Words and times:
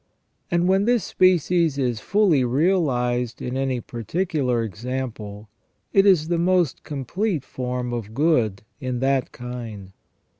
185 0.49 0.55
and 0.63 0.67
when 0.67 0.85
this 0.85 1.03
species 1.03 1.77
is 1.77 1.99
fully 1.99 2.43
realised 2.43 3.39
in 3.39 3.55
any 3.55 3.79
particular 3.79 4.63
example, 4.63 5.47
it 5.93 6.07
is 6.07 6.27
the 6.27 6.39
most 6.39 6.81
complete 6.83 7.43
form 7.43 7.93
of 7.93 8.15
good 8.15 8.63
in 8.79 8.99
that 8.99 9.31
kind. 9.31 9.91